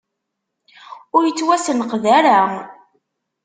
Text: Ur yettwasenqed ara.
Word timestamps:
Ur 1.15 1.21
yettwasenqed 1.25 2.03
ara. 2.17 2.39